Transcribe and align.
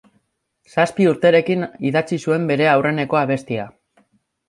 Zazpi 0.75 1.05
urterekin 1.09 1.67
idatzi 1.91 2.21
zuen 2.27 2.51
bere 2.55 2.71
aurreneko 2.75 3.25
abestia. 3.25 3.73